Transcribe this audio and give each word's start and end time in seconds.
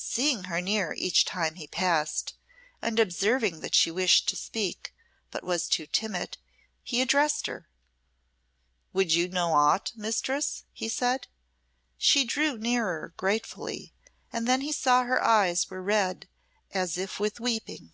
Seeing 0.00 0.44
her 0.44 0.62
near 0.62 0.94
each 0.96 1.26
time 1.26 1.56
he 1.56 1.66
passed, 1.66 2.32
and 2.80 2.98
observing 2.98 3.60
that 3.60 3.74
she 3.74 3.90
wished 3.90 4.26
to 4.30 4.34
speak, 4.36 4.94
but 5.30 5.44
was 5.44 5.68
too 5.68 5.84
timid, 5.86 6.38
he 6.82 7.02
addressed 7.02 7.46
her 7.48 7.68
"Would 8.94 9.12
you 9.12 9.28
know 9.28 9.52
aught, 9.52 9.92
mistress?" 9.94 10.64
he 10.72 10.88
said. 10.88 11.26
She 11.98 12.24
drew 12.24 12.56
nearer 12.56 13.12
gratefully, 13.18 13.92
and 14.32 14.48
then 14.48 14.62
he 14.62 14.72
saw 14.72 15.02
her 15.02 15.22
eyes 15.22 15.68
were 15.68 15.82
red 15.82 16.30
as 16.70 16.96
if 16.96 17.20
with 17.20 17.38
weeping. 17.38 17.92